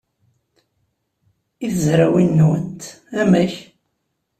I 1.65 1.67
tezrawin-nwent, 1.73 2.81
amek? 3.19 3.53